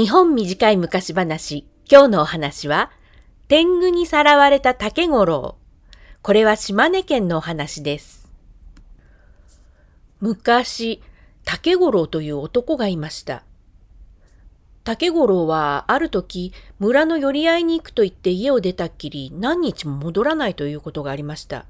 [0.00, 2.90] 日本短い昔話、今日のお話は、
[3.48, 5.58] 天狗にさらわれた竹五郎。
[6.22, 8.32] これは島根県のお話です。
[10.18, 11.02] 昔、
[11.44, 13.44] 竹五郎という男がいました。
[14.84, 21.66] 竹五郎はある時、村の寄り合いに行くと言って家を出たっきり何日も戻らないということがありました。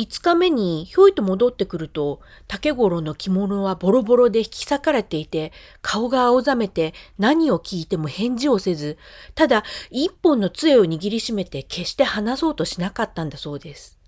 [0.00, 8.96] 5日目にひょいと戻ってくると、竹五郎の着物はボロボロで引き裂かれていて、顔が青ざめて何を聞いても返事をせず、
[9.34, 13.98] ただ一本の杖を握りしめて決して離そうとしなかったんだそうです。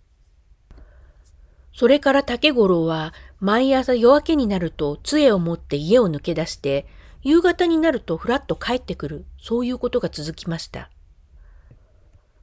[1.74, 6.86] それから竹五郎は毎朝夜明けになると杖を持って家を抜け出して、
[7.20, 10.88] 夕方になるとふらっと帰ってくる、そういうことが続きました。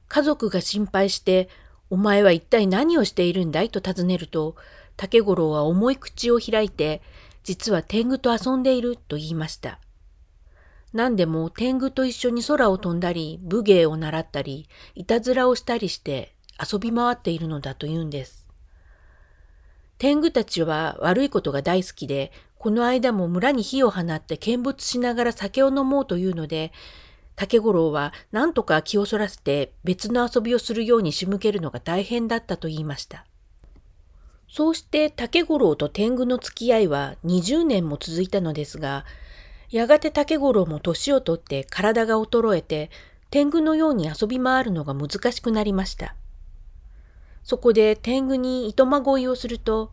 [0.06, 1.48] 家族が心配して、
[1.90, 4.54] お前は一体何をしているんだいと尋ねると、
[4.96, 7.02] 竹五郎は重い口を開いて、
[7.42, 9.80] 実は天狗と遊んでいると言いました。
[10.92, 18.46] 何でも天狗と一緒に空を飛んだり、武芸を習ったり、いたずらをしたりして遊び回っているのだと言うんです。
[19.98, 26.72] 天狗たちは悪いことが大好きで、この間も村に火を放って見物しながら酒を飲もうというので、
[27.40, 33.24] 竹五郎は何とか気をそらせて別の遊びをするように仕向けるのが大変だったと言いました。
[34.46, 39.06] そうして竹五郎と天狗の付き合いは20年も続いたのですが、
[39.70, 42.90] やがて竹五郎も年をとって体が衰えて、
[43.30, 46.14] 天狗のように遊び回るのが難しくなりました。
[47.42, 49.92] そこで天狗に糸まごいをすると、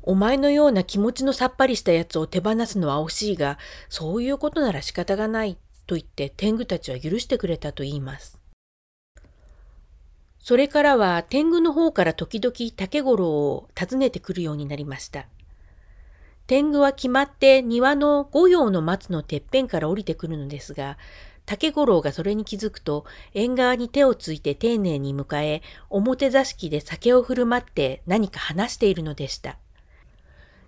[0.00, 3.58] お前のような気持ちのさっぱりしたやつを手放すのは惜しいが、
[3.90, 8.38] そういうことなら仕方がないと言って天狗たちは許してくれたと言います。
[10.38, 15.26] それからは天狗の方から時々竹五郎を訪ねてくるようになりました。
[16.46, 20.98] 天狗は決まって庭の五葉の松のてっぺんから降りてくるのですが、
[21.46, 29.58] 竹五郎がそれに気づくと、縁側に手をついて丁寧に迎え、表座敷で酒を振る舞って何か話しているのでした。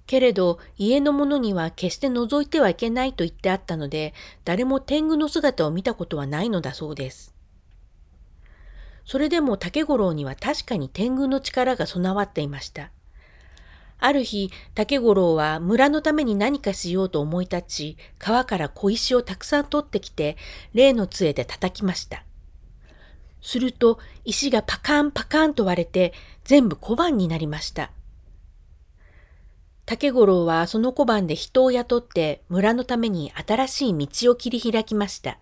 [0.07, 7.35] けれど家の者には決して覗いてはいけないと言ってあったので、誰も天狗の姿を見たことはないのだそうです。
[9.05, 12.91] それでも竹五郎には確かに天狗の力が備わっていました。
[13.99, 20.37] ある日、竹五郎は村のために何かしようと思い立ち、川から小石をたくさん取ってきて、
[20.75, 22.25] 例の杖で叩きました。
[23.41, 26.13] すると、石がパカンパカンと割れて、
[26.45, 27.91] 全部小判になりました。
[29.87, 35.39] 竹五郎はその小判で人を雇って村のために新しい道を切り開きました。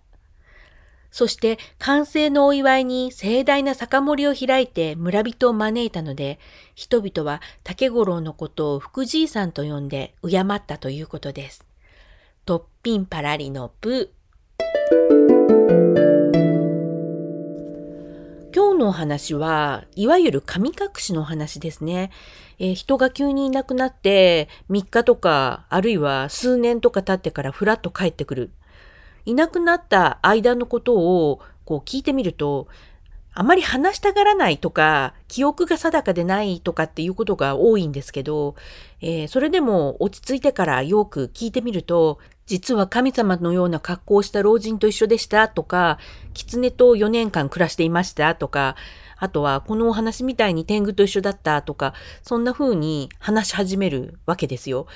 [1.10, 6.38] そして完成のお祝いに盛大な酒盛りを開いて村人を招いたので、
[6.74, 11.64] 人々は竹五郎のことを福じいさんと呼んで敬ったということです。
[12.44, 14.12] とっぴんパラリのプ
[14.90, 16.13] 今日
[18.84, 22.10] のお話は、いわゆる神隠しの話ですね。
[22.58, 28.50] えー、人が急にいなくなって3日とかあるいは数年とか経ってからふらっと帰ってくる。
[29.24, 32.68] いなくなった間のことをこう聞いてみると
[33.36, 38.54] あまり話したがらないとか、記憶が定かでないとかっていうことが多いんですけど、
[39.00, 45.98] えー、それでも落ち着いてからよく聞いてみると、実は神様のような格好をした老人と一緒でしたとか、
[46.34, 48.76] 狐と4年間暮らしていましたとか、
[49.16, 54.86] あとはこのお話みたいに天狗と一緒だったとか、そんな風に話し始めるわけですよ。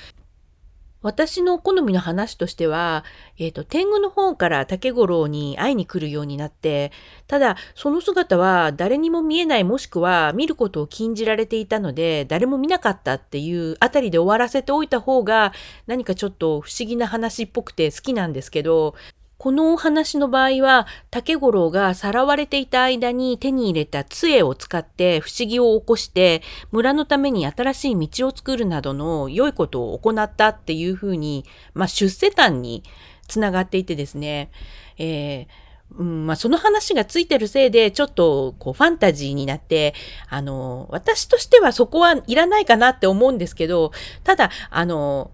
[1.01, 3.05] 私の好みの話としては、
[3.37, 6.91] え、ー、と、天狗の方から竹五郎に会いに来るようになって、
[7.27, 15.53] ただ、その姿は誰にも見えないもしくは見ることを禁じられていたので、誰も見なかったっていうあたりで終わらせておいた方が、
[15.87, 18.95] 何かちょっと不思議な話っぽくて好きなんですけど、
[19.39, 26.41] このお話の場合は、竹五郎がさらわれていた間に手に入れた杖を使って不思議を起こして、
[26.73, 32.83] 村のために新しい道を作るなどの良いことを行ったっていうふうに、まあ、出世譚に
[33.29, 34.51] つながっていてですね、
[34.97, 39.93] えーうんまあ、その話がついてるせいで、ちょっとこうファンタジーになって、
[40.27, 43.93] あの、私としてはそこはいらないかなって思うんですけど、
[44.25, 45.31] ただ、あの、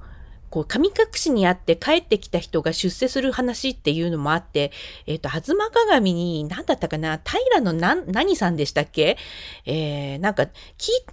[0.49, 4.71] こう、神隠しにあって帰ってきた人が出世する話っていうのもあって、
[5.07, 9.17] えっ、ー、と、ずま鏡に、何だったかな、平の何、何さんでしたっけ？
[9.65, 10.49] えー、なんか聞、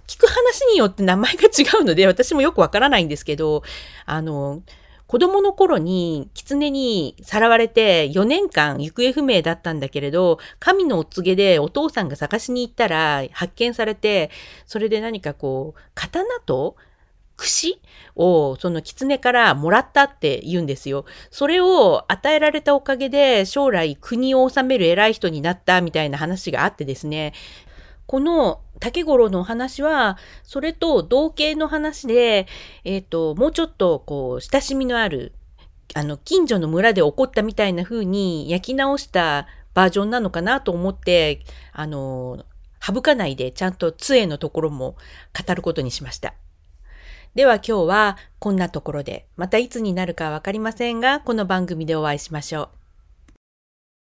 [0.07, 3.63] 聞く話によって名前が違うので、私もよくわからないんですけど、
[4.05, 4.61] あの、
[5.13, 14.31] 子供の頃に狐にさらわれて4年間行方不明だったんだけれど、神のお告げでお父さんが探しに行ったら発見されて、
[14.65, 16.77] それで何かこう、刀と
[17.35, 17.81] 櫛
[18.15, 21.05] をその狐からもらったって言うんですよ。
[21.31, 27.33] それを与えられたおかげで将来国を治める偉い人になったみたいな話があってですね。
[28.05, 32.47] この竹五郎のお話は、それと同型の話で、
[32.83, 35.33] えっ、ー、と、もうちょっとこう、親しみのある、
[35.95, 42.45] あの、近所の村で起こったみたいな風に焼き直したバージョンなのかなと思って、あの、
[42.85, 44.97] 省かないでちゃんと杖のところも
[45.47, 46.33] 語ることにしました。
[47.35, 52.82] では今日はこんなところで、またいつになるかわかりませんが、この番組でお会いしましょう。